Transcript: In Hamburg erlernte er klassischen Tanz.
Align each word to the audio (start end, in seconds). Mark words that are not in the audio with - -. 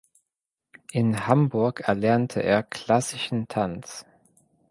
In 0.93 1.27
Hamburg 1.27 1.81
erlernte 1.81 2.41
er 2.41 2.63
klassischen 2.63 3.47
Tanz. 3.47 4.03